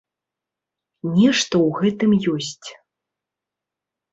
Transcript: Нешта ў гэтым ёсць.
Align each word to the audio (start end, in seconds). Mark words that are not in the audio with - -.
Нешта 1.17 1.55
ў 1.65 1.77
гэтым 1.81 2.11
ёсць. 2.35 2.69